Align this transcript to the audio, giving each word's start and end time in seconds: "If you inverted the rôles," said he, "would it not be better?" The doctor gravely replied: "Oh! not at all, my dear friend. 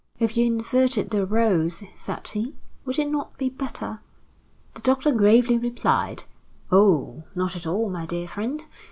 "If 0.17 0.35
you 0.35 0.47
inverted 0.47 1.11
the 1.11 1.27
rôles," 1.27 1.87
said 1.95 2.27
he, 2.29 2.55
"would 2.85 2.97
it 2.97 3.07
not 3.07 3.37
be 3.37 3.49
better?" 3.51 4.01
The 4.73 4.81
doctor 4.81 5.11
gravely 5.11 5.59
replied: 5.59 6.23
"Oh! 6.71 7.21
not 7.35 7.55
at 7.55 7.67
all, 7.67 7.87
my 7.91 8.07
dear 8.07 8.27
friend. 8.27 8.63